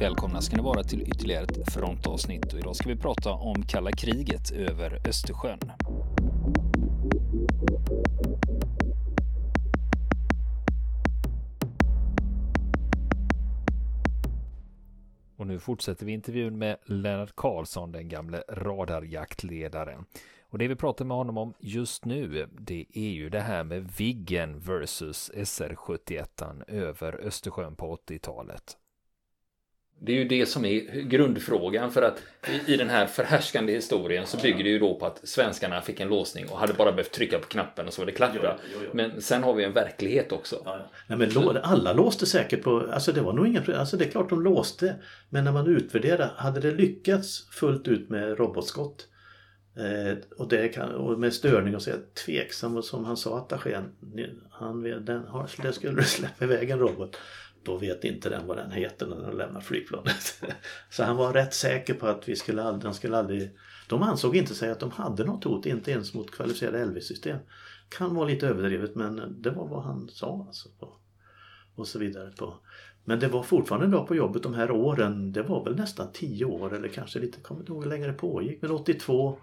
[0.00, 3.90] Välkomna ska ni vara till ytterligare ett frontavsnitt och idag ska vi prata om kalla
[3.92, 5.58] kriget över Östersjön.
[15.36, 20.04] Och nu fortsätter vi intervjun med Lennart Karlsson, den gamle radarjaktledaren.
[20.50, 23.92] Och det vi pratar med honom om just nu, det är ju det här med
[23.98, 28.76] Viggen versus SR-71 över Östersjön på 80-talet.
[29.98, 32.22] Det är ju det som är grundfrågan för att
[32.66, 36.08] i, den här förhärskande historien så bygger det ju då på att svenskarna fick en
[36.08, 38.30] låsning och hade bara behövt trycka på knappen och så var det klart.
[38.92, 40.62] Men sen har vi en verklighet också.
[40.64, 40.76] Ja,
[41.08, 41.16] ja.
[41.16, 44.30] Nej, men alla låste säkert på, alltså det var nog inga alltså det är klart
[44.30, 44.94] de låste.
[45.30, 49.08] Men när man utvärderade, hade det lyckats fullt ut med robotskott
[49.76, 53.38] eh, och, det kan, och med störning och så är tveksam och som han sa
[53.38, 53.84] attachén,
[54.50, 57.16] han, den har, det skulle släppa iväg en robot
[57.66, 60.42] då vet inte den vad den heter när den lämnar flygplanet.
[60.90, 63.50] Så han var rätt säker på att vi skulle aldrig, den skulle aldrig...
[63.88, 67.38] De ansåg inte sig att de hade något hot, inte ens mot kvalificerade LV-system.
[67.88, 70.44] Kan vara lite överdrivet men det var vad han sa.
[70.46, 70.92] Alltså, på,
[71.74, 72.30] och så vidare.
[72.30, 72.54] På.
[73.04, 75.32] Men det var fortfarande bra på jobbet de här åren.
[75.32, 78.12] Det var väl nästan tio år eller kanske lite, kommer inte ihåg hur länge det
[78.12, 78.62] pågick.
[78.62, 79.38] Men 82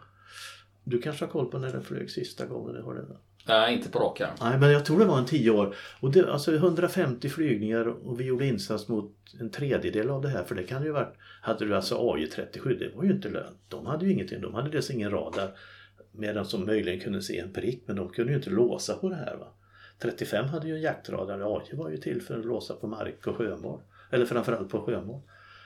[0.83, 2.83] du kanske har koll på när den flög sista gången?
[2.83, 3.05] Har det?
[3.45, 4.35] Nej, inte på rak arm.
[4.41, 5.75] Nej, men jag tror det var en tio år.
[5.99, 10.43] Och det, alltså 150 flygningar och vi gjorde insats mot en tredjedel av det här.
[10.43, 11.13] För det kan ju varit...
[11.41, 13.57] Hade du alltså AJ37, det var ju inte lönt.
[13.67, 14.41] De hade ju ingenting.
[14.41, 15.51] De hade dels ingen radar.
[16.11, 19.15] Medan som möjligen kunde se en prick, men de kunde ju inte låsa på det
[19.15, 19.35] här.
[19.35, 19.47] Va?
[20.01, 21.57] 35 hade ju en jaktradar.
[21.57, 23.79] AJ var ju till för att låsa på mark och sjömål.
[24.11, 25.21] Eller framförallt på sjömål.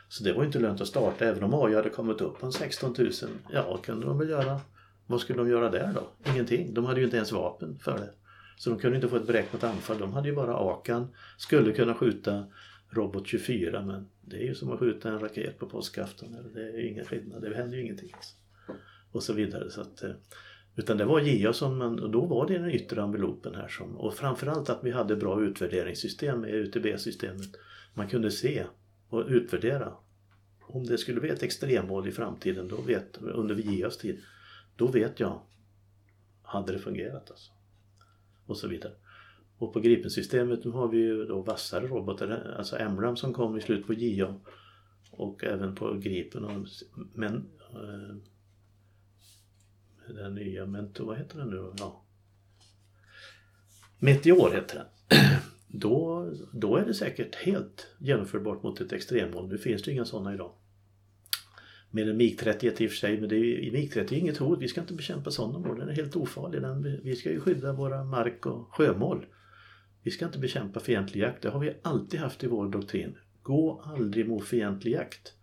[0.10, 1.26] Så det var inte lönt att starta.
[1.26, 3.12] Även om AJ hade kommit upp på en 16 000,
[3.54, 4.60] ja kunde de väl göra
[5.08, 6.32] vad skulle de göra där då?
[6.32, 6.74] Ingenting.
[6.74, 8.10] De hade ju inte ens vapen för det.
[8.58, 10.00] Så de kunde inte få ett beräknat anfall.
[10.00, 11.08] De hade ju bara Akan.
[11.38, 12.46] Skulle kunna skjuta
[12.90, 16.36] Robot 24 men det är ju som att skjuta en raket på påskafton.
[16.54, 17.42] Det är ju ingen skillnad.
[17.42, 18.10] Det händer ju ingenting.
[18.14, 18.36] Alltså.
[19.12, 19.70] Och så vidare.
[19.70, 20.12] Så att, eh,
[20.76, 23.98] utan det var JA som man, och då var det den yttre envelopen här som,
[23.98, 27.50] och framförallt att vi hade bra utvärderingssystem med UTB-systemet.
[27.94, 28.64] Man kunde se
[29.10, 29.94] och utvärdera.
[30.62, 34.22] Om det skulle bli ett extremmål i framtiden, då vet, under JAs tid,
[34.78, 35.42] då vet jag,
[36.42, 37.52] hade det fungerat alltså.
[38.46, 38.94] Och så vidare.
[39.58, 43.88] Och på Gripen-systemet har vi ju då vassare robotar, alltså Emram som kom i slutet
[43.88, 44.36] på JA
[45.12, 46.46] och även på Gripen.
[46.46, 46.68] Och,
[47.14, 47.36] men
[47.74, 48.16] eh,
[50.14, 52.04] den nya Mentor, vad heter den nu ja.
[54.00, 55.20] Meteor heter den.
[55.68, 59.48] Då, då är det säkert helt genomförbart mot ett extremmål.
[59.48, 60.52] Nu finns det inga sådana idag.
[61.92, 64.62] Med en MIG-31 i och för sig, men det är, MIG-30 är inget hot.
[64.62, 65.80] Vi ska inte bekämpa sådana mål.
[65.80, 66.62] Den är helt ofarlig.
[66.62, 69.26] Den, vi ska ju skydda våra mark och sjömål.
[70.04, 71.42] Vi ska inte bekämpa fientlig jakt.
[71.42, 73.18] Det har vi alltid haft i vår doktrin.
[73.42, 75.34] Gå aldrig mot fientlig jakt.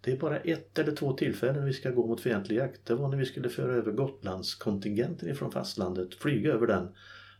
[0.00, 2.86] Det är bara ett eller två tillfällen vi ska gå mot fientlig jakt.
[2.86, 6.88] Det var när vi skulle föra över Gotlandskontingenten ifrån fastlandet, flyga över den,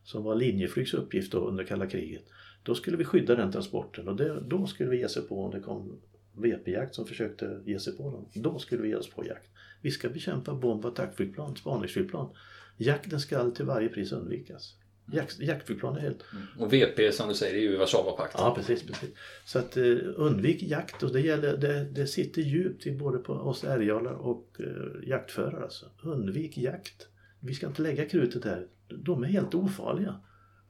[0.05, 2.25] som var Linjeflygs uppgift då under kalla kriget.
[2.63, 5.51] Då skulle vi skydda den transporten och det, då skulle vi ge sig på om
[5.51, 6.01] det kom
[6.37, 8.29] VP-jakt som försökte ge sig på dem.
[8.35, 9.51] Då skulle vi ge oss på jakt.
[9.83, 12.35] Vi ska bekämpa bomb och attackflygplan, spaningsflygplan.
[12.77, 14.75] Jakten ska till varje pris undvikas.
[15.13, 16.25] Jakt, jaktflygplan är helt...
[16.33, 16.47] Mm.
[16.59, 18.41] Och VP som du säger är ju Warszawapakten.
[18.45, 19.11] Ja precis, precis.
[19.45, 23.33] Så att eh, undvik jakt och det, gäller, det, det sitter djupt i både på
[23.33, 25.63] oss ärgalar och eh, jaktförare.
[25.63, 25.87] Alltså.
[26.03, 27.09] Undvik jakt.
[27.41, 28.67] Vi ska inte lägga krutet där.
[28.89, 30.21] De är helt ofarliga.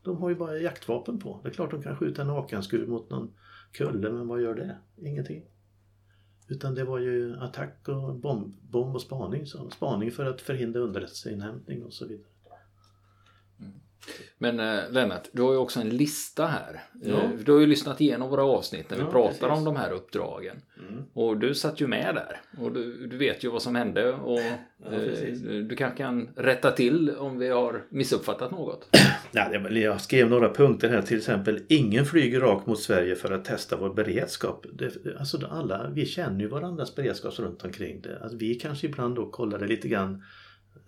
[0.03, 1.41] De har ju bara jaktvapen på.
[1.43, 3.35] Det är klart de kan skjuta en akanskur mot någon
[3.73, 4.77] kulle, men vad gör det?
[5.09, 5.43] Ingenting.
[6.49, 9.47] Utan det var ju attack och bomb, bomb och spaning.
[9.47, 12.31] Så spaning för att förhindra underrättelseinhämtning och så vidare.
[13.61, 13.73] Mm.
[14.39, 16.83] Men äh, Lennart, du har ju också en lista här.
[17.03, 17.15] Ja.
[17.15, 19.59] Eh, du har ju lyssnat igenom våra avsnitt när vi pratar precis.
[19.59, 20.57] om de här uppdragen.
[20.89, 21.03] Mm.
[21.13, 22.41] Och du satt ju med där.
[22.65, 24.13] Och du, du vet ju vad som hände.
[24.13, 24.41] Och
[24.85, 25.39] ja, eh,
[25.69, 28.89] du kanske kan rätta till om vi har missuppfattat något.
[29.33, 31.61] Ja, jag skrev några punkter här till exempel.
[31.69, 34.67] Ingen flyger rakt mot Sverige för att testa vår beredskap.
[34.73, 38.19] Det, alltså alla, vi känner ju varandras beredskap runt omkring det.
[38.23, 40.23] Alltså, vi kanske ibland då kollade lite grann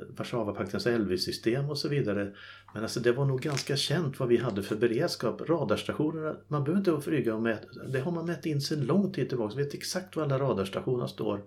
[0.09, 2.33] Warszawapaktens LV-system och så vidare.
[2.75, 5.41] Men alltså det var nog ganska känt vad vi hade för beredskap.
[5.41, 9.29] Radarstationerna, man behöver inte flyga och mäta, det har man mätt in sedan lång tid
[9.29, 9.55] tillbaka.
[9.55, 11.43] Man vet exakt var alla radarstationer står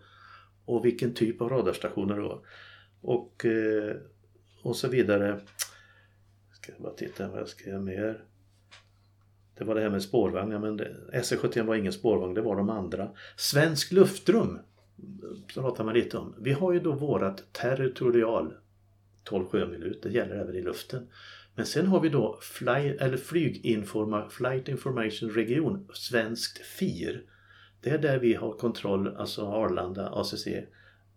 [0.66, 2.40] och vilken typ av radarstationer det var.
[3.02, 3.96] Och, eh,
[4.64, 5.40] och så vidare.
[6.54, 8.24] Ska jag bara titta vad jag skrev mer.
[9.58, 10.80] Det var det här med spårvagnar men
[11.14, 13.12] SE71 var ingen spårvagn, det var de andra.
[13.38, 14.60] Svensk luftrum
[15.54, 16.36] pratar man lite om.
[16.40, 18.54] Vi har ju då vårat territorial
[19.24, 21.08] 12 sjömil det gäller även i luften.
[21.56, 27.24] Men sen har vi då fly, eller flyginforma, Flight Information Region, svenskt FIR.
[27.82, 30.48] Det är där vi har kontroll, alltså Arlanda, ACC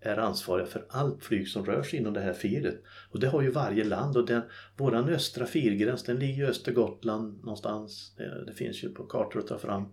[0.01, 2.83] är ansvariga för allt flyg som rör sig inom det här firet.
[3.11, 4.43] Och det har ju varje land och den,
[4.77, 8.15] våran östra firgräns den ligger i Östergotland någonstans.
[8.17, 9.85] Det, det finns ju på kartor att ta fram.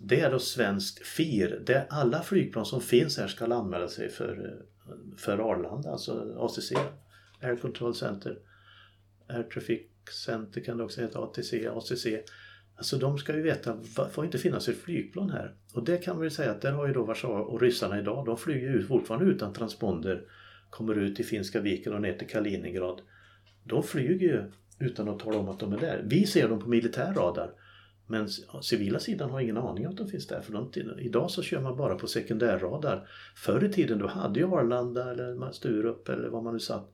[0.00, 4.62] Det är då svenskt FIR där alla flygplan som finns här ska anmäla sig för,
[5.16, 6.72] för Arlanda, alltså ACC,
[7.40, 8.38] Air Control Center.
[9.28, 9.80] Air Traffic
[10.24, 12.06] Center kan det också heta, ATC, ACC.
[12.76, 13.78] Alltså de ska ju veta,
[14.12, 15.54] får inte finnas ett flygplan här.
[15.74, 18.26] Och det kan man ju säga att där har ju då Warszawa och ryssarna idag,
[18.26, 20.24] de flyger ju fortfarande utan transponder.
[20.70, 23.00] Kommer ut i Finska viken och ner till Kaliningrad.
[23.64, 26.04] De flyger ju utan att tala om att de är där.
[26.06, 27.54] Vi ser dem på militär radar.
[28.08, 28.28] Men
[28.62, 30.40] civila sidan har ingen aning om att de finns där.
[30.40, 30.70] För de,
[31.00, 33.08] idag så kör man bara på sekundärradar.
[33.36, 36.92] Förr i tiden då hade ju Arlanda eller Sturup eller var man nu satt.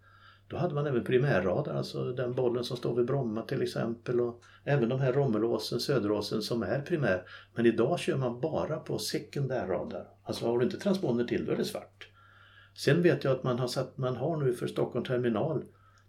[0.48, 4.20] Då hade man även primärradar, alltså den bollen som står vid Bromma till exempel.
[4.20, 7.22] Och även de här Rommelåsen, Söderåsen som är primär.
[7.54, 10.08] Men idag kör man bara på sekundärradar.
[10.24, 12.08] Alltså har du inte transponder till då är det svart.
[12.76, 15.64] Sen vet jag att man har, satt, man har nu för Stockholm terminal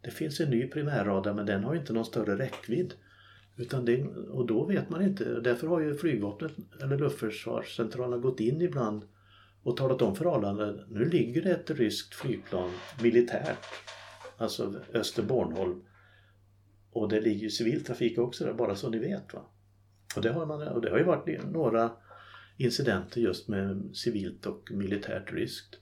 [0.06, 2.94] det finns en ny primärradar men den har inte någon större räckvidd.
[3.57, 5.40] Utan det, och då vet man inte.
[5.40, 9.04] Därför har ju flygvapnet eller luftförsvarscentralen gått in ibland
[9.63, 12.72] och talat om för Arlanda nu ligger det ett ryskt flygplan
[13.04, 13.66] militärt.
[14.38, 15.81] Alltså Öster Bornholm.
[16.92, 19.34] Och det ligger ju civil trafik också där, bara så ni vet.
[19.34, 19.46] Va?
[20.16, 21.92] Och, det har man, och det har ju varit några
[22.57, 25.80] incidenter just med civilt och militärt ryskt.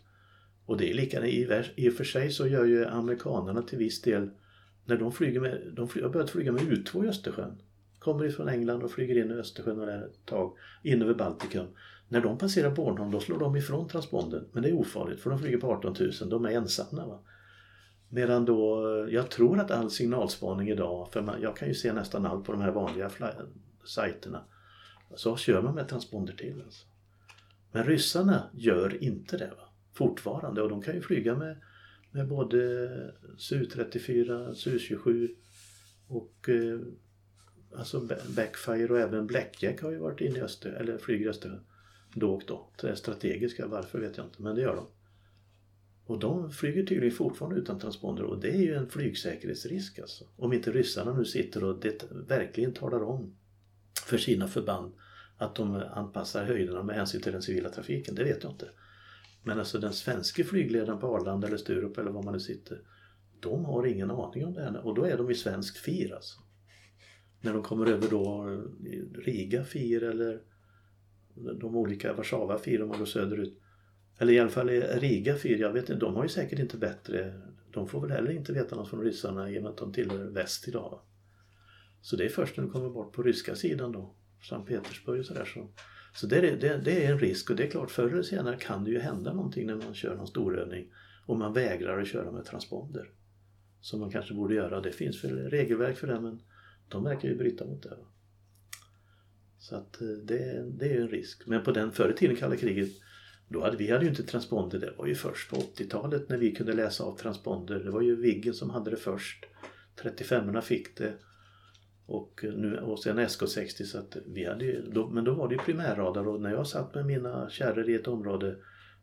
[0.66, 1.30] Och det är likadant,
[1.75, 4.30] i och för sig så gör ju amerikanerna till viss del
[4.86, 7.62] när de flyger med, de har börjat flyga med U2 i Östersjön.
[8.00, 11.68] Kommer ifrån England och flyger in i Östersjön och där ett tag, in över Baltikum.
[12.10, 14.48] När de passerar Bornholm då slår de ifrån transponden.
[14.52, 17.08] Men det är ofarligt för de flyger på 18 000, de är ensamma.
[17.08, 17.20] Va?
[18.10, 22.26] Medan då, jag tror att all signalspaning idag, för man, jag kan ju se nästan
[22.26, 23.10] allt på de här vanliga
[23.86, 24.42] sajterna,
[25.16, 26.62] så kör man med transponder till.
[26.66, 26.86] Alltså.
[27.72, 29.52] Men ryssarna gör inte det.
[29.58, 29.64] Va?
[29.94, 31.58] Fortfarande och de kan ju flyga med
[32.13, 32.57] med både
[33.38, 35.30] Su-34, Su-27
[36.07, 36.80] och eh,
[37.77, 41.65] alltså Backfire och även Blackjack har ju varit inne i Öster, eller flyger i Östersjön
[42.13, 42.69] då och då.
[42.81, 44.88] Det är strategiska, varför vet jag inte, men det gör de.
[46.06, 50.25] Och de flyger tydligen fortfarande utan transponder och det är ju en flygsäkerhetsrisk alltså.
[50.36, 53.36] Om inte ryssarna nu sitter och det verkligen talar om
[54.06, 54.94] för sina förband
[55.38, 58.69] att de anpassar höjderna med hänsyn till den civila trafiken, det vet jag inte.
[59.44, 62.81] Men alltså den svenska flygledaren på Arlanda eller Sturup eller var man nu sitter.
[63.40, 66.40] De har ingen aning om det här och då är de i svenskt FIR alltså.
[67.42, 68.57] När de kommer över då
[69.16, 70.42] Riga FIR eller
[71.36, 73.60] de olika Warszawa FIR om man går söderut.
[74.18, 77.42] Eller i alla fall Riga FIR, jag vet inte, de har ju säkert inte bättre
[77.74, 80.25] de får väl heller inte veta något från ryssarna i och med att de tillhör
[80.25, 81.01] väst idag.
[82.01, 84.16] Så det är först när de kommer bort på ryska sidan då,
[84.50, 85.68] Sankt Petersburg och sådär så
[86.13, 88.57] så det är, det, det är en risk och det är klart förr eller senare
[88.57, 90.88] kan det ju hända någonting när man kör någon storövning
[91.25, 93.10] och man vägrar att köra med transponder.
[93.81, 94.81] Som man kanske borde göra.
[94.81, 96.42] Det finns väl regelverk för det men
[96.89, 97.98] de verkar ju bryta mot det.
[99.60, 101.48] Så att eh, det, det är ju en risk.
[101.48, 102.89] Men på den förr i tiden kalla kriget
[103.48, 104.79] då hade vi hade ju inte transponder.
[104.79, 107.79] Det var ju först på 80-talet när vi kunde läsa av transponder.
[107.79, 109.46] Det var ju Viggen som hade det först.
[110.01, 111.13] 35orna fick det
[112.05, 115.48] och, eh, nu, och sen SK60 så att vi hade ju, då, men då var
[115.48, 118.55] det ju primärradar och när jag satt med mina kärror i ett område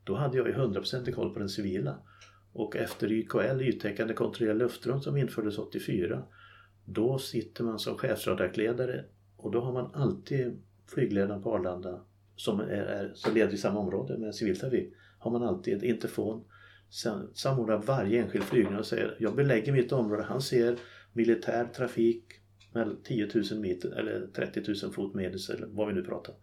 [0.04, 1.98] då hade jag ju 100% koll på den civila.
[2.52, 6.22] Och efter YKL, yttäckande kontrollerad luftrum som infördes 84
[6.84, 9.04] då sitter man som chefsradarkledare
[9.36, 10.62] och då har man alltid
[10.94, 12.00] flygledaren på Arlanda
[12.36, 16.44] som, är, är, som leder i samma område med civiltrafik har man alltid ett interfon
[17.34, 20.22] samordnar varje enskild flygning och säger jag belägger mitt område.
[20.22, 20.76] Han ser
[21.12, 22.24] militär trafik,
[23.04, 26.34] 10 000 meter eller 30 000 fot medels eller vad vi nu pratar.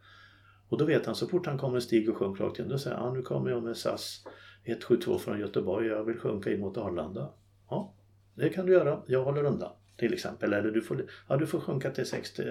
[0.70, 2.98] Och då vet han så fort han kommer stig och sjunker rakt in, då säger
[2.98, 4.24] han nu kommer jag med SAS
[4.64, 7.34] 172 från Göteborg, jag vill sjunka in mot Arlanda.
[7.70, 7.96] Ja,
[8.36, 10.54] det kan du göra, jag håller undan till exempel.
[10.54, 12.44] Eller du får, ja, du får sjunka till, 60,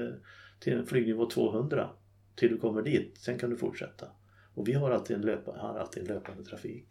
[0.61, 1.90] till flygnivå 200
[2.35, 4.06] till du kommer dit, sen kan du fortsätta.
[4.54, 6.87] Och vi har alltid en, löpa, har alltid en löpande trafik.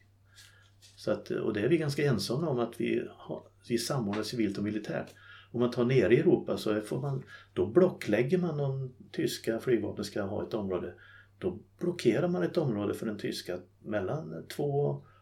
[0.98, 4.58] Så att, och det är vi ganska ensamma om att vi, har, vi samordnar civilt
[4.58, 5.13] och militärt
[5.56, 10.06] om man tar ner i Europa så får man, då blocklägger man om tyska flygvapnet
[10.06, 10.94] ska ha ett område.
[11.40, 14.64] Då blockerar man ett område för den tyska mellan 2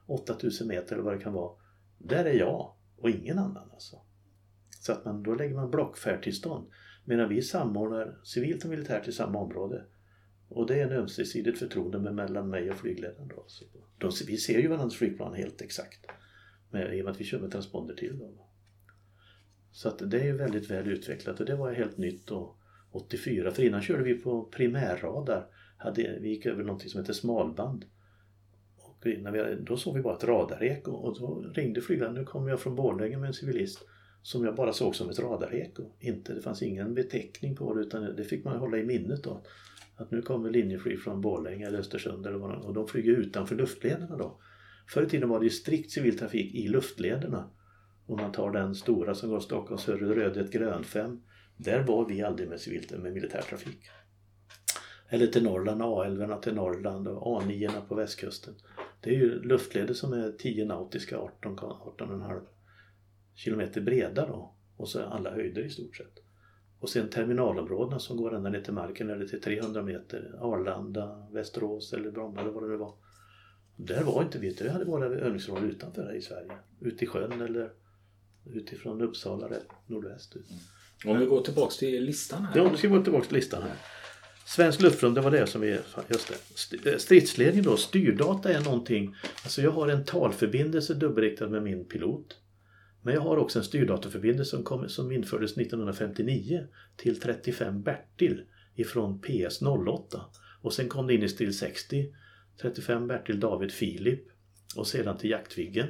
[0.06, 1.52] och 8000 meter eller vad det kan vara.
[1.98, 4.02] Där är jag och ingen annan alltså.
[4.70, 6.68] Så att man, då lägger man blockfärdtillstånd.
[7.06, 9.86] Medan vi samordnar civilt och militärt i samma område.
[10.50, 13.28] Och det är en ömsesidigt förtroende mellan mig och flygledaren.
[13.28, 13.42] Då.
[13.42, 13.66] Alltså.
[13.66, 16.06] Så då, vi ser ju varandras flygplan helt exakt.
[16.70, 18.38] Med, I och med att vi kör med transponder till dem.
[19.74, 22.56] Så att det är väldigt väl utvecklat och det var helt nytt då
[22.92, 23.52] 84.
[23.52, 25.48] För innan körde vi på primärradar.
[25.78, 27.86] hade, vi gick över någonting som heter smalband.
[28.78, 32.14] Och innan vi, då såg vi bara ett radareko och då ringde flygaren.
[32.14, 33.86] Nu kommer jag från Borlänge med en civilist
[34.22, 35.84] som jag bara såg som ett radareko.
[36.00, 39.44] Inte, det fanns ingen beteckning på det utan det fick man hålla i minnet då.
[39.96, 44.18] Att nu kommer Linjeflyg från Borlänge eller Östersund eller vad och de flyger utanför luftlederna
[44.18, 44.40] då.
[44.88, 47.50] Förr i tiden var det ju strikt civil trafik i luftlederna.
[48.06, 51.22] Om man tar den stora som går Stockholm söder Rödet grön 5.
[51.58, 53.90] Där var vi aldrig med, civilt, med militärtrafik.
[55.10, 58.54] Eller till Norrland, A11 till Norrland och A9 på västkusten.
[59.02, 62.42] Det är ju luftleder som är 10 nautiska, 18, 18,5
[63.36, 64.54] kilometer breda då.
[64.78, 66.20] Och så alla höjder i stort sett.
[66.80, 70.36] Och sen terminalområdena som går ända ner till marken eller till 300 meter.
[70.40, 72.94] Arlanda, Västerås eller Bromma eller vad det var.
[73.76, 76.52] Där var inte vi, vi hade våra övningsområden utanför här i Sverige.
[76.82, 77.74] Ute i sjön eller
[78.46, 80.36] utifrån Uppsala rätt nordväst.
[81.06, 82.58] Om vi går tillbaks till listan här.
[82.58, 83.76] Ja, nu ska vi gå tillbaks till listan här.
[84.46, 85.80] Svensk luftrum, det var det som vi...
[86.10, 86.34] Just
[86.72, 86.92] det.
[86.92, 89.16] Eh, stridsledning då, styrdata är någonting...
[89.44, 92.38] Alltså jag har en talförbindelse dubbelriktad med min pilot.
[93.02, 98.42] Men jag har också en styrdataförbindelse som, kom, som infördes 1959 till 35 Bertil
[98.76, 100.22] ifrån PS 08.
[100.62, 102.14] Och sen kom det in i STIL 60
[102.62, 104.24] 35 Bertil David Filip
[104.76, 105.88] och sedan till Jaktviggen.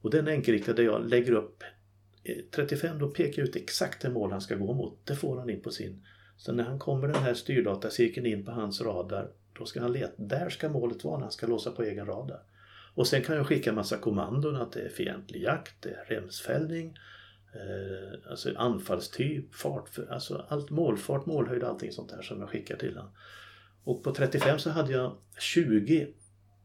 [0.00, 1.62] Och den enkelriktade jag lägger upp
[2.24, 5.06] Eh, 35 då pekar jag ut exakt det mål han ska gå mot.
[5.06, 6.06] Det får han in på sin.
[6.36, 10.12] Så när han kommer den här styrdatacirkeln in på hans radar då ska han leta.
[10.16, 12.42] Där ska målet vara när han ska låsa på egen radar.
[12.94, 16.98] Och sen kan jag skicka massa kommandon att det är fientlig jakt, det är remsfällning,
[17.54, 22.96] eh, alltså anfallstyp, fart, alltså allt målfart, målhöjd, allting sånt där som jag skickar till
[22.96, 23.12] honom.
[23.84, 26.08] Och på 35 så hade jag 20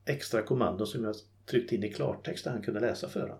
[0.05, 3.39] extra kommandon som jag tryckte in i klartext där han kunde läsa för honom.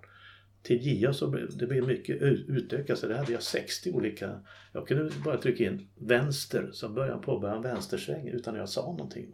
[0.66, 4.40] Till JA så blev det blev mycket utökat så där hade jag 60 olika.
[4.74, 8.70] Jag kunde bara trycka in vänster så började han påbörja en vänstersväng utan att jag
[8.70, 9.34] sa någonting.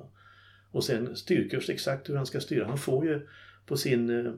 [0.72, 2.66] Och sen styrkurs exakt hur han ska styra.
[2.66, 3.28] Han får ju
[3.66, 4.34] på sin, eh,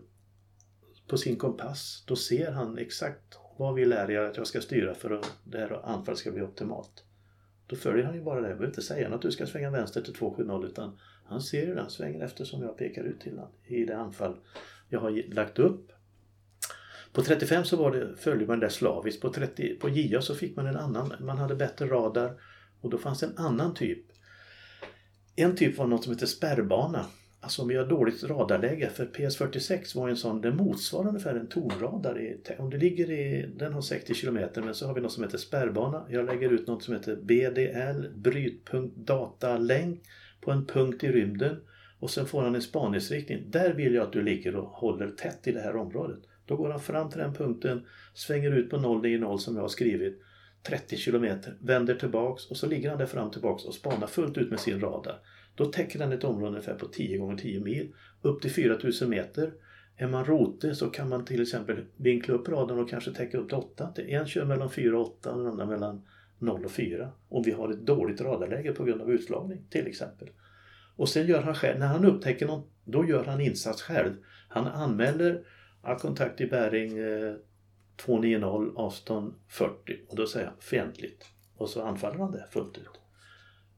[1.08, 4.94] på sin kompass, då ser han exakt vad vill lära jag att jag ska styra
[4.94, 7.04] för att det här anfallet ska bli optimalt.
[7.68, 8.48] Då följer han ju bara det.
[8.48, 11.76] Jag behöver inte säga att du ska svänga vänster till 270 utan han ser ju
[11.76, 14.36] den svängen eftersom jag pekar ut till honom i det anfall
[14.90, 15.93] jag har lagt upp.
[17.14, 19.22] På 35 så var det, följde man det slaviskt.
[19.22, 22.34] På, 30, på JA så fick man en annan, man hade bättre radar
[22.82, 24.06] och då fanns en annan typ.
[25.36, 27.06] En typ var något som heter spärrbana.
[27.40, 31.48] Alltså om vi har dåligt radarläge, för PS46 var en sån, den motsvarar ungefär en
[31.48, 32.22] tornradar.
[32.22, 35.24] I, om det ligger i, den har 60 km men så har vi något som
[35.24, 36.06] heter spärrbana.
[36.10, 40.02] Jag lägger ut något som heter BDL, brytpunkt datalänk
[40.42, 41.60] på en punkt i rymden
[42.00, 43.52] och sen får han en spaningsriktning.
[43.52, 46.20] Där vill jag att du ligger och håller tätt i det här området.
[46.46, 50.22] Då går han fram till den punkten, svänger ut på 090 som jag har skrivit
[50.64, 54.50] 30 km, vänder tillbaks och så ligger han där fram tillbaks och spanar fullt ut
[54.50, 55.20] med sin radar.
[55.56, 59.54] Då täcker den ett område ungefär på 10 gånger 10 mil, upp till 4000 meter.
[59.98, 63.50] Är man rote så kan man till exempel vinkla upp radarn och kanske täcka upp
[63.50, 63.94] till 8.
[64.08, 66.02] En kör mellan 4 och 8 och den andra mellan
[66.40, 67.12] 0 och 4.
[67.30, 70.30] Om vi har ett dåligt radarläge på grund av utslagning till exempel.
[70.96, 74.14] Och sen gör han själv, när han upptäcker något, då gör han insats själv.
[74.50, 75.44] Han anmäler
[75.84, 77.34] Ja, kontakt i bäring eh,
[77.96, 79.74] 290 avstånd 40
[80.08, 81.26] och då säger han fientligt.
[81.56, 83.00] Och så anfaller han det fullt ut.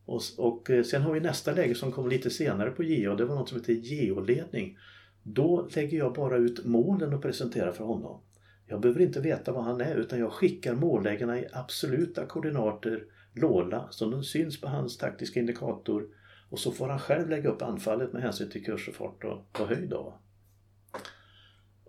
[0.05, 3.15] Och, och eh, sen har vi nästa läge som kommer lite senare på GEO.
[3.15, 4.77] Det var något som heter geoledning.
[5.23, 8.21] Då lägger jag bara ut målen och presenterar för honom.
[8.67, 13.87] Jag behöver inte veta vad han är utan jag skickar mållägena i absoluta koordinater låla
[13.91, 16.07] så de syns på hans taktiska indikator
[16.49, 19.61] och så får han själv lägga upp anfallet med hänsyn till kurs och fart och,
[19.61, 19.89] och höjd.
[19.89, 20.19] Då.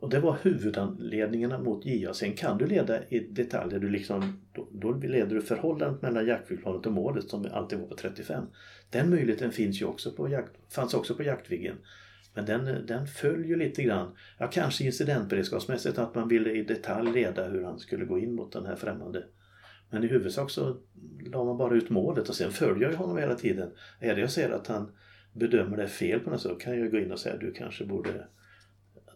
[0.00, 2.14] Och det var huvudanledningarna mot JA.
[2.14, 3.78] Sen kan du leda i detaljer.
[3.78, 7.96] Du liksom, då, då leder du förhållandet mellan jaktflygplanet och målet som alltid var på
[7.96, 8.44] 35.
[8.90, 11.76] Den möjligheten finns ju också på jakt, fanns också på Jaktviggen.
[12.34, 17.48] Men den, den följer lite grann, ja kanske incidentberedskapsmässigt att man ville i detalj leda
[17.48, 19.24] hur han skulle gå in mot den här främmande.
[19.90, 20.76] Men i huvudsak så
[21.32, 23.70] la man bara ut målet och sen följer jag honom hela tiden.
[24.00, 24.92] Är det jag ser att han
[25.32, 27.84] bedömer det fel på något sätt kan jag gå in och säga att du kanske
[27.84, 28.26] borde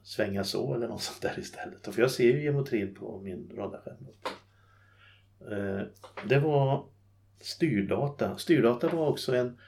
[0.02, 1.94] svänga så eller något sånt där istället.
[1.94, 4.06] För jag ser ju geometrin på min radarskärm.
[5.50, 5.82] Eh,
[6.28, 6.86] det var
[7.40, 8.38] styrdata.
[8.38, 9.58] Styrdata var också en...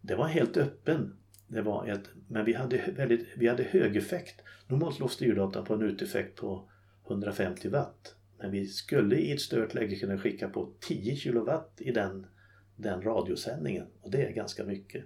[0.00, 1.16] Det var helt öppen.
[1.48, 4.40] Det var ett, men vi hade, väldigt, vi hade hög effekt.
[4.66, 6.70] Normalt låg styrdata på en uteffekt på
[7.06, 8.14] 150 watt.
[8.38, 12.26] Men vi skulle i ett stört läge kunna skicka på 10 kilowatt i den,
[12.76, 13.86] den radiosändningen.
[14.00, 15.04] Och det är ganska mycket.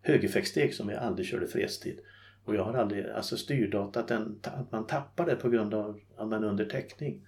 [0.00, 2.00] Högeffektsteg som vi aldrig körde fredstid.
[2.44, 6.00] Och jag har aldrig, alltså styrdata, att, den, att man tappar det på grund av
[6.16, 7.26] att man är under täckning.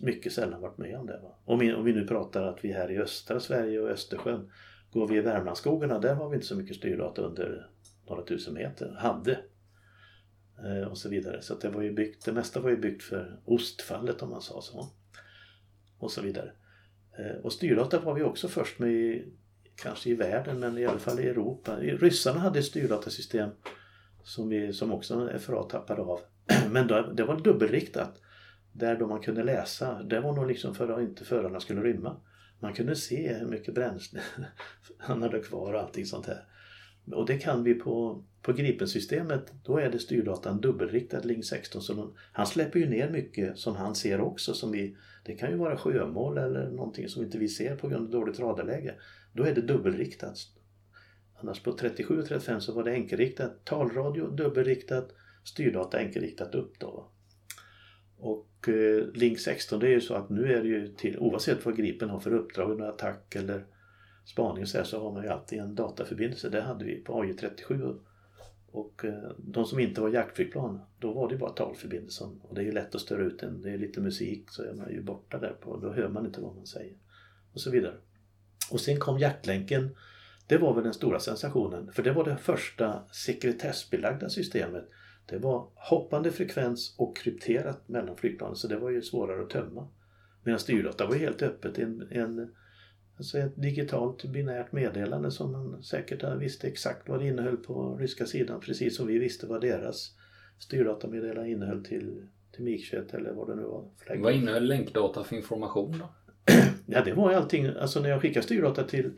[0.00, 1.20] Mycket sällan varit med om det.
[1.22, 1.38] Va?
[1.44, 4.50] Om, vi, om vi nu pratar att vi är här i östra Sverige och Östersjön.
[4.92, 7.70] Går vi i Värmlandsskogarna, där har vi inte så mycket styrdata under
[8.06, 8.96] några tusen meter.
[8.98, 9.40] Hade.
[10.64, 11.42] Eh, och så vidare.
[11.42, 14.60] Så det var ju byggt, det mesta var ju byggt för ostfallet om man sa
[14.60, 14.88] så.
[15.98, 16.52] Och så vidare.
[17.18, 19.32] Eh, och styrdata var vi också först med i,
[19.76, 21.76] kanske i världen men i alla fall i Europa.
[21.76, 23.50] Ryssarna hade ett styrdatasystem
[24.22, 26.20] som, vi, som också FRA tappade av.
[26.70, 28.20] Men då, det var dubbelriktat.
[28.72, 32.16] Där då man kunde läsa, det var nog liksom för att inte förarna skulle rymma.
[32.60, 34.20] Man kunde se hur mycket bränsle
[34.98, 36.44] han hade kvar och allting sånt här.
[37.12, 41.82] Och det kan vi på, på Gripen-systemet, då är det styrdatan dubbelriktad Link 16.
[41.82, 44.54] Så de, han släpper ju ner mycket som han ser också.
[44.54, 48.06] Som vi, det kan ju vara sjömål eller någonting som inte vi ser på grund
[48.06, 48.94] av dåligt radarläge.
[49.32, 50.36] Då är det dubbelriktat.
[51.40, 53.64] Annars på 37 och 35 så var det enkelriktat.
[53.64, 55.08] Talradio dubbelriktat,
[55.44, 57.10] styrdata enkelriktat upp då.
[58.18, 61.64] Och eh, Link 16 det är ju så att nu är det ju till oavsett
[61.64, 63.64] vad Gripen har för uppdrag, en attack eller
[64.24, 66.48] spaning och så, här, så har man ju alltid en dataförbindelse.
[66.48, 67.98] Det hade vi på AJ37
[68.72, 72.40] och eh, de som inte var jaktflygplan, då var det bara talförbindelsen.
[72.42, 73.62] Och det är ju lätt att störa ut den.
[73.62, 76.40] Det är lite musik så är man ju borta där på, då hör man inte
[76.40, 76.96] vad man säger.
[77.52, 77.94] Och så vidare.
[78.70, 79.96] Och sen kom jaktlänken.
[80.50, 84.84] Det var väl den stora sensationen, för det var det första sekretessbelagda systemet.
[85.26, 89.88] Det var hoppande frekvens och krypterat mellan flygplanen, så det var ju svårare att tömma.
[90.44, 91.78] Medan styrdata var helt öppet.
[91.78, 92.54] En, en
[93.16, 98.26] Alltså ett digitalt binärt meddelande som man säkert visste exakt vad det innehöll på ryska
[98.26, 100.14] sidan precis som vi visste vad deras
[100.58, 103.90] styrdatameddelande innehöll till, till MIG-21 eller vad det nu var.
[103.98, 104.20] Flagg.
[104.20, 106.10] Vad innehöll länkdata för information då?
[106.86, 109.12] ja det var ju allting, alltså när jag skickade styrdata till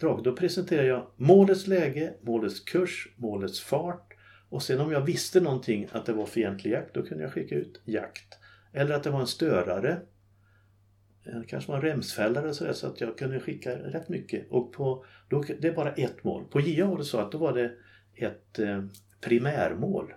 [0.00, 4.12] Drag då presenterade jag målets läge, målets kurs, målets fart
[4.48, 7.54] och sen om jag visste någonting att det var fientlig jakt då kunde jag skicka
[7.54, 8.38] ut jakt.
[8.72, 10.00] Eller att det var en störare
[11.26, 14.46] det kanske var en remsfällare så, så att jag kunde skicka rätt mycket.
[14.50, 16.44] Och på, då, det är bara ett mål.
[16.44, 17.72] På JA var det så att då var det
[18.14, 18.84] ett eh,
[19.20, 20.14] primärmål.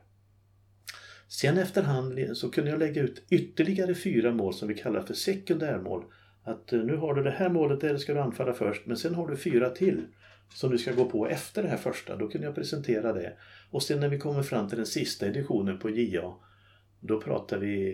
[1.27, 6.03] Sen efterhand så kunde jag lägga ut ytterligare fyra mål som vi kallar för sekundärmål.
[6.49, 9.15] Att eh, nu har du det här målet, där ska du anfalla först, men sen
[9.15, 10.07] har du fyra till
[10.53, 12.15] som du ska gå på efter det här första.
[12.15, 13.33] Då kunde jag presentera det.
[13.71, 16.33] Och sen när vi kommer fram till den sista editionen på JA,
[16.99, 17.93] då pratar vi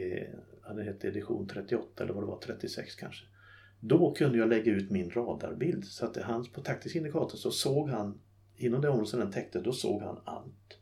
[0.76, 3.26] det hette edition 38 eller vad det var, 36 kanske.
[3.80, 7.89] Då kunde jag lägga ut min radarbild så att han på taktisk indikator så såg
[7.89, 8.22] han
[8.56, 10.80] inom det område som den täckte, då såg han allt.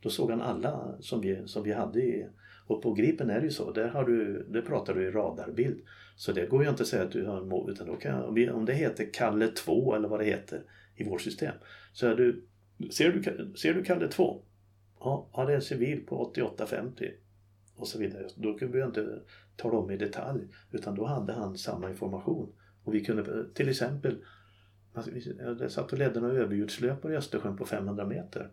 [0.00, 2.26] Då såg han alla som vi, som vi hade i,
[2.66, 5.80] och på Gripen är det ju så, där, har du, där pratar du i radarbild.
[6.16, 8.22] Så det går ju inte att säga att du har en mål, utan då kan,
[8.50, 10.62] om det heter Kalle 2 eller vad det heter
[10.96, 11.54] i vårt system.
[11.92, 12.44] Så är du,
[12.90, 14.42] ser, du, ser du Kalle 2?
[15.00, 17.10] Ja, ja, det är en civil på 8850
[17.76, 18.28] och så vidare.
[18.36, 19.18] Då kunde vi inte
[19.56, 22.52] tala om i detalj utan då hade han samma information.
[22.84, 24.24] Och vi kunde till exempel
[25.38, 28.50] jag satt och ledde några överljudslöpare i Östersjön på 500 meter.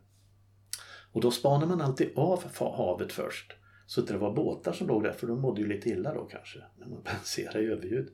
[1.12, 3.54] Och då spanar man alltid av havet först.
[3.90, 6.26] Så att det var båtar som låg där för de mådde ju lite illa då
[6.26, 8.10] kanske när man passerade i överljud.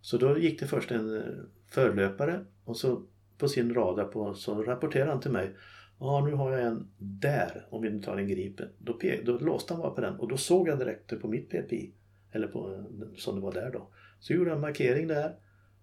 [0.00, 1.22] Så då gick det först en eh,
[1.68, 3.02] förlöpare och så
[3.38, 5.56] på sin radar på, så rapporterade han till mig
[5.98, 8.68] Ja, nu har jag en där, om vi nu tar en Gripen.
[8.78, 11.94] Då, då låste han bara på den och då såg jag direkt på mitt PPI.
[12.32, 13.88] Eller på, eh, som det var där då.
[14.20, 15.36] Så gjorde han en markering där,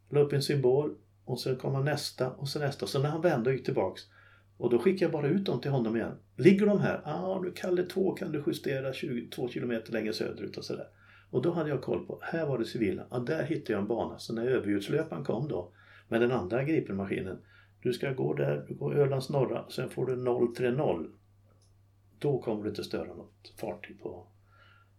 [0.10, 2.88] la upp en symbol och sen kom han nästa och så nästa.
[2.88, 4.01] Så när han vände och gick tillbaks
[4.58, 6.15] och då skickade jag bara ut dem till honom igen.
[6.39, 7.02] Ligger de här?
[7.06, 10.88] Ja, ah, du Kalle 2 kan du justera 22 kilometer längre söderut och sådär.
[11.30, 13.04] Och då hade jag koll på, här var det civila.
[13.12, 14.19] Ja, där hittade jag en bana.
[14.19, 15.71] Så när överljudslöparen kom då
[16.08, 17.38] med den andra Gripenmaskinen
[17.82, 20.15] du ska gå där, du går Ölands norra, sen får du
[20.56, 21.10] 030.
[22.19, 24.28] Då kommer du inte störa något fartyg på.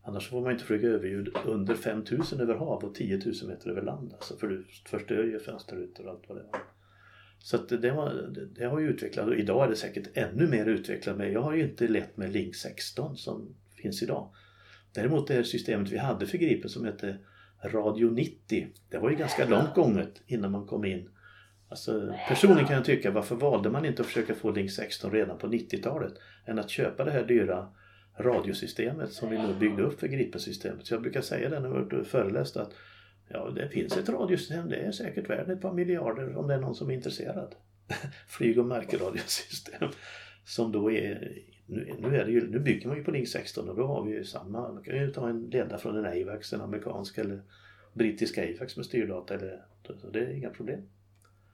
[0.03, 3.83] Annars får man inte flyga överljud under 5000 över hav och 10 000 meter över
[3.83, 4.13] land.
[4.13, 6.61] Alltså för du förstör ju fönsterrutor och allt vad det är.
[7.43, 10.67] Så att det, var, det, har ju utvecklats och idag är det säkert ännu mer
[10.67, 11.17] utvecklat.
[11.17, 14.31] Men jag har ju inte lett med Link 16 som finns idag.
[14.93, 17.19] Däremot det systemet vi hade för Gripen som hette
[17.65, 18.67] Radio 90.
[18.91, 21.09] Det var ju ganska långt gånget innan man kom in
[21.71, 25.39] Alltså, personligen kan jag tycka, varför valde man inte att försöka få Link 16 redan
[25.39, 26.13] på 90-talet?
[26.47, 27.69] Än att köpa det här dyra
[28.19, 30.87] radiosystemet som vi nu byggde upp för Gripen-systemet.
[30.87, 32.73] Så jag brukar säga det när jag har föreläst att
[33.33, 36.61] ja, det finns ett radiosystem, det är säkert värt ett par miljarder om det är
[36.61, 37.55] någon som är intresserad.
[38.29, 39.89] Flyg och markradiosystem.
[40.45, 43.69] Som då är, nu, nu, är det ju, nu bygger man ju på Link 16
[43.69, 46.53] och då har vi ju samma, man kan ju ta en ledare från en AVAX,
[46.53, 47.43] en amerikansk eller
[47.93, 49.63] brittisk AVAX med styrdata eller,
[50.01, 50.81] så det är inga problem.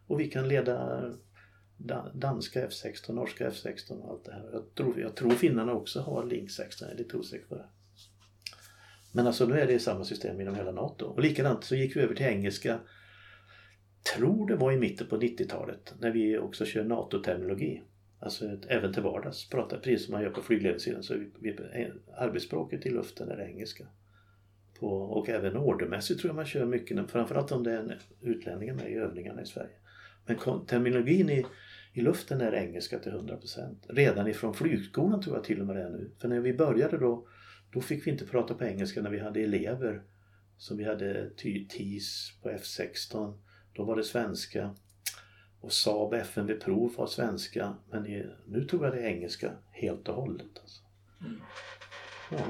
[0.06, 1.02] Och vi kan leda
[2.14, 4.48] danska F16, norska F16 och allt det här.
[4.52, 7.64] Jag tror, jag tror finnarna också har Link 16, jag är lite osäker på det.
[9.16, 11.06] Men alltså nu är det samma system inom hela NATO.
[11.06, 12.78] Och likadant så gick vi över till engelska
[14.14, 17.82] tror det var i mitten på 90-talet när vi också kör NATO-terminologi.
[18.20, 21.02] Alltså även till vardags, pratar precis som man gör på flygledningssidan.
[21.02, 21.56] Så vi, vi,
[22.16, 23.86] arbetsspråket i luften är engelska.
[24.80, 28.90] På, och även ordermässigt tror jag man kör mycket, framförallt om det är utlänningar med
[28.90, 29.76] i övningarna i Sverige.
[30.26, 31.46] Men terminologin i,
[31.92, 33.76] i luften är engelska till 100%.
[33.88, 36.10] Redan ifrån flygskolan tror jag till och med det är nu.
[36.18, 37.28] För när vi började då,
[37.76, 40.02] då fick vi inte prata på engelska när vi hade elever.
[40.58, 41.30] som vi hade
[41.68, 43.38] TIS på F16.
[43.72, 44.74] Då var det svenska.
[45.60, 47.74] Och Saab FNV Prov var svenska.
[47.90, 48.02] Men
[48.46, 50.58] nu tror jag det är engelska helt och hållet.
[50.62, 50.82] Alltså.
[51.20, 51.40] Mm.
[52.30, 52.46] Ja.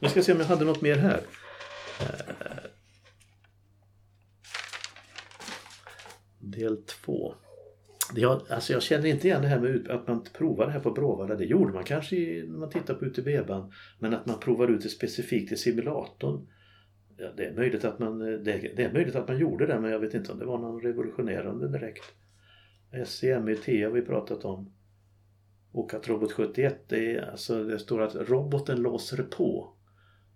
[0.00, 1.20] Nu ska jag se om jag hade något mer här.
[2.00, 2.70] Eh,
[6.38, 7.34] del två.
[8.14, 10.90] Jag, alltså jag känner inte igen det här med att man provar det här på
[10.90, 11.34] Bråvalla.
[11.34, 12.16] Det gjorde man kanske
[12.48, 13.72] när man tittar på UTB-band.
[13.98, 16.46] Men att man provar ut det specifikt i simulatorn.
[17.16, 19.80] Ja, det, är möjligt att man, eh, det, det, är möjligt att man gjorde det
[19.80, 22.04] men jag vet inte om det var någon revolutionerande direkt.
[23.06, 24.72] SCMET har vi pratat om.
[25.72, 29.74] Och att Robot 71, det, är, alltså, det står att roboten låser på.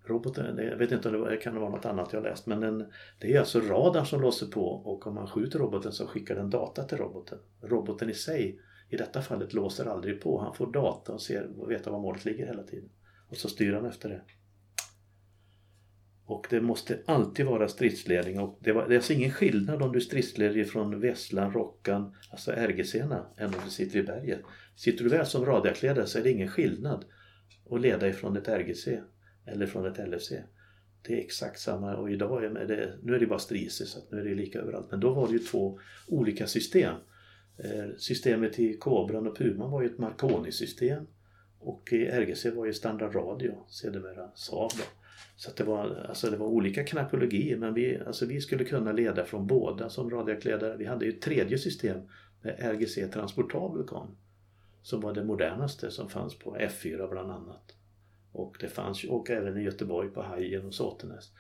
[0.06, 2.86] Roboten, jag vet inte om det kan vara något annat jag läst men den,
[3.20, 6.50] det är alltså radarn som låser på och om man skjuter roboten så skickar den
[6.50, 7.38] data till roboten.
[7.62, 10.40] Roboten i sig, i detta fallet, låser aldrig på.
[10.40, 12.88] Han får data och ser, och vet var målet ligger hela tiden.
[13.28, 14.20] Och så styr han efter det.
[16.26, 19.92] Och det måste alltid vara stridsledning och det, var, det är alltså ingen skillnad om
[19.92, 22.94] du stridsleder från Vesslan, Rockan, alltså RGC,
[23.36, 24.40] än om du sitter i berget.
[24.76, 27.04] Sitter du väl som radiakledare så är det ingen skillnad
[27.70, 28.88] att leda ifrån ett RGC
[29.46, 30.33] eller från ett LFC.
[31.07, 34.20] Det är exakt samma och idag är det, nu är det bara striser så nu
[34.20, 34.87] är det lika överallt.
[34.90, 35.78] Men då var det ju två
[36.09, 36.94] olika system.
[37.59, 41.07] Eh, systemet i Cobran och Puman var ju ett Marconi-system
[41.59, 44.70] och i RGC var ju standard radio, sedermera Saab.
[44.78, 44.85] Då.
[45.37, 49.24] Så det, var, alltså det var olika knappologier men vi, alltså vi skulle kunna leda
[49.24, 50.76] från båda som radioakledare.
[50.76, 52.00] Vi hade ju ett tredje system
[52.42, 54.16] med RGC Transportabel kom.
[54.83, 57.74] Som var det modernaste som fanns på F4 bland annat.
[58.34, 61.32] Och det fanns och även i Göteborg på Hajen och Såtenäs.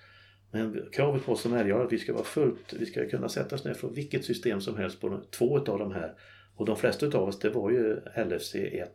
[0.50, 3.54] Men kravet på oss som är att vi ska vara fullt, vi ska kunna sätta
[3.54, 6.14] oss ner från vilket system som helst på två av de här.
[6.56, 8.92] Och de flesta av oss det var ju LFC 1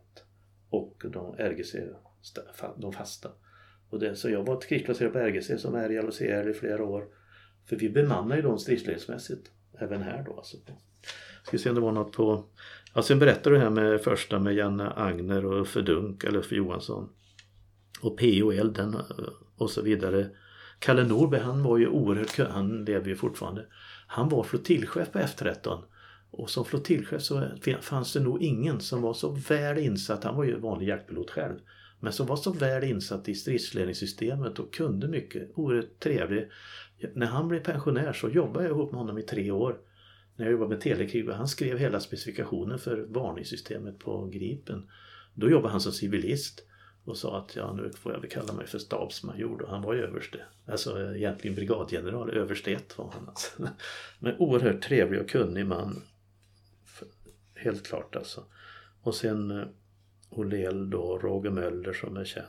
[0.70, 1.76] och de RGC,
[2.76, 3.30] de fasta.
[3.90, 7.04] Och det, så jag var krigsplacerad på RGC som är i LCR i flera år.
[7.68, 9.50] För vi bemannar ju dem stridsledningsmässigt.
[9.78, 10.56] Även här då alltså.
[11.42, 12.44] Ska se om det var något på...
[12.94, 16.54] Ja, sen berättade du här med första med Janne Agner och Uffe Dunk eller Uffe
[16.54, 17.08] Johansson.
[18.00, 18.52] Och P.O.
[18.52, 19.00] Elden eh,
[19.56, 20.30] och så vidare.
[20.78, 23.66] Kalle Norberg han var ju oerhört han lever ju fortfarande.
[24.06, 25.82] Han var flottiljchef på F13.
[26.30, 27.48] Och som flottiljchef så
[27.80, 31.58] fanns det nog ingen som var så väl insatt, han var ju vanlig jaktpilot själv,
[32.00, 35.50] men som var så väl insatt i stridsledningssystemet och kunde mycket.
[35.54, 36.48] Oerhört trevlig.
[37.14, 39.78] När han blev pensionär så jobbade jag ihop med honom i tre år.
[40.36, 44.88] När jag jobbade med telekrig han skrev hela specifikationen för varningssystemet på Gripen.
[45.34, 46.64] Då jobbade han som civilist
[47.04, 49.94] och sa att ja, nu får jag väl kalla mig för stabsmajor och han var
[49.94, 50.44] ju överste.
[50.66, 53.68] Alltså egentligen brigadgeneral, överste ett var han alltså.
[54.18, 56.02] Men oerhört trevlig och kunnig man.
[57.54, 58.44] Helt klart alltså.
[59.02, 59.66] Och sen eh,
[60.30, 62.46] Olel då, Roger Möller som är känd.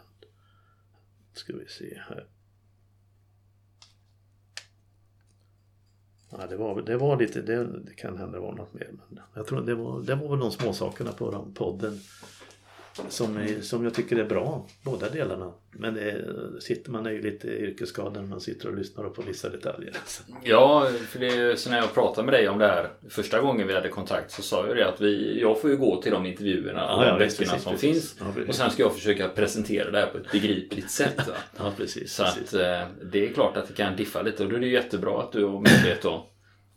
[1.33, 2.27] Ska vi se här.
[6.29, 8.89] Ja, det, var, det var lite, det, det kan hända det var något mer.
[8.91, 11.99] Men jag tror det var, det var väl de småsakerna på den podden
[13.09, 15.51] som, är, som jag tycker är bra, båda delarna.
[15.71, 19.49] Men det sitter, man är ju lite yrkesskadad när man sitter och lyssnar på vissa
[19.49, 19.95] detaljer.
[20.43, 23.67] Ja, för det är så när jag pratade med dig om det här första gången
[23.67, 26.25] vi hade kontakt så sa jag det att vi, jag får ju gå till de
[26.25, 27.79] intervjuerna och ja, de böckerna som precis.
[27.79, 28.15] finns.
[28.19, 31.21] Ja, och sen ska jag försöka presentera det här på ett begripligt sätt.
[31.57, 32.13] ja, precis.
[32.13, 32.53] Så precis.
[32.53, 35.21] att eh, det är klart att det kan diffa lite och då är det jättebra
[35.21, 36.25] att du har möjlighet att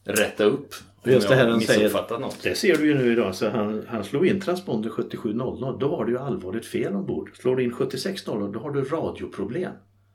[0.05, 0.74] rätta upp
[1.05, 2.43] Just det här han säger, något.
[2.43, 6.05] det ser du ju nu idag, så han, han slog in transponder 7700, då har
[6.05, 7.31] du ju allvarligt fel ombord.
[7.37, 9.73] Slår du in 7600, då har du radioproblem.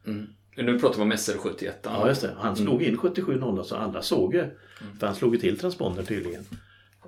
[0.07, 0.27] Mm.
[0.57, 1.71] Nu pratar vi om SR71.
[1.83, 2.31] Ja, just det.
[2.37, 2.93] Han slog mm.
[2.93, 4.39] in 7700 så alla såg ju.
[4.39, 4.53] Mm.
[4.99, 6.45] För han slog ju till transponder tydligen.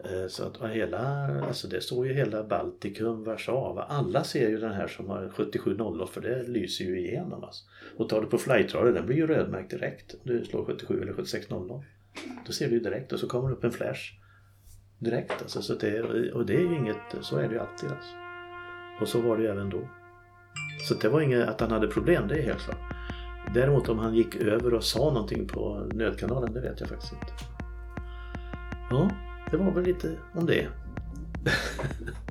[0.04, 1.00] Eh, så att hela,
[1.48, 6.08] alltså det står ju hela Baltikum, Warszawa, alla ser ju den här som har 7700
[6.08, 7.44] för det lyser ju igenom.
[7.44, 7.64] Alltså.
[7.98, 11.84] Och tar du på flightradio, den blir ju rödmärkt direkt du slår 77 eller 7600.
[12.46, 14.02] Då ser du direkt och så kommer det upp en flash
[15.00, 15.42] direkt.
[15.42, 17.90] Alltså, så det, och det är ju inget, så är det ju alltid.
[17.90, 18.16] Alltså.
[19.02, 19.90] Och så var det ju även då.
[20.88, 22.78] Så det var inget att han hade problem, det är helt klart.
[23.54, 27.34] Däremot om han gick över och sa någonting på nödkanalen, det vet jag faktiskt inte.
[28.90, 29.12] Ja,
[29.52, 30.68] det var väl lite om det.